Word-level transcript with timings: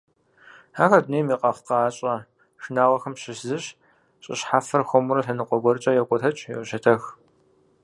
Ахэр 0.83 1.01
дунейм 1.03 1.27
и 1.33 1.37
къэхъукъащӏэ 1.41 2.13
шынагъуэхэм 2.61 3.15
ящыщ 3.17 3.39
зыщ, 3.47 3.65
щӏы 4.23 4.35
щхьэфэр 4.39 4.83
хуэмурэ 4.89 5.21
лъэныкъуэ 5.25 5.57
гуэркӏэ 5.63 5.91
йокӏуэтэх, 5.93 6.37
йощэтэх. 6.53 7.03